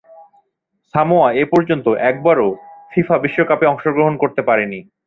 [0.93, 2.47] Samoa এপর্যন্ত একবারও
[2.91, 4.79] FIFA বিশ্বকাপে অংশগ্রহণ করতে পারেনি।